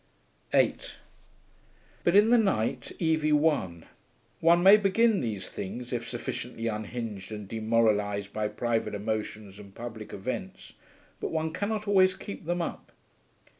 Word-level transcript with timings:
8 0.51 0.97
But 2.03 2.15
in 2.15 2.31
the 2.31 2.37
night 2.39 2.91
Evie 2.97 3.31
won. 3.33 3.85
One 4.39 4.63
may 4.63 4.75
begin 4.75 5.19
these 5.19 5.47
things, 5.47 5.93
if 5.93 6.09
sufficiently 6.09 6.65
unhinged 6.65 7.31
and 7.31 7.47
demoralised 7.47 8.33
by 8.33 8.47
private 8.47 8.95
emotions 8.95 9.59
and 9.59 9.75
public 9.75 10.11
events, 10.11 10.73
but 11.19 11.29
one 11.29 11.53
cannot 11.53 11.87
always 11.87 12.15
keep 12.15 12.45
them 12.45 12.63
up. 12.63 12.91